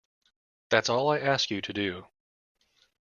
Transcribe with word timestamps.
That's 0.69 0.89
all 0.89 1.09
I 1.11 1.19
ask 1.19 1.51
you 1.51 1.61
to 1.61 1.73
do. 1.73 2.07